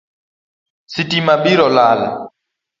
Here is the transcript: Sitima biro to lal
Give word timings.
Sitima 0.93 1.33
biro 1.43 1.67
to 1.69 1.73
lal 1.75 2.01